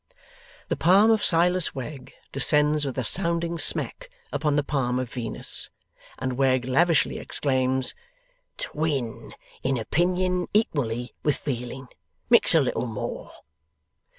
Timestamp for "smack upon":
3.59-4.55